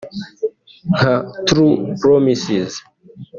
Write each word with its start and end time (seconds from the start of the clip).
nka 0.97 1.13
True 1.47 1.69
Promises 2.01 2.73